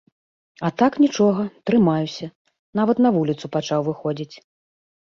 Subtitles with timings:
[0.69, 2.27] А так, нічога, трымаюся,
[2.81, 4.35] нават на вуліцу пачаў выходзіць.